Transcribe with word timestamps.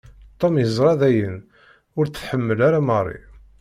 Tom 0.39 0.53
yeẓra 0.61 0.93
dayen 1.01 1.37
ur 1.97 2.05
t-tḥemmel 2.07 2.59
ara 2.67 2.79
Marie. 2.89 3.27